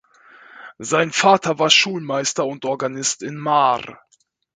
Sein 0.79 1.11
Vater 1.11 1.59
war 1.59 1.69
Schulmeister 1.69 2.43
und 2.47 2.65
Organist 2.65 3.21
in 3.21 3.37
Maar. 3.37 4.01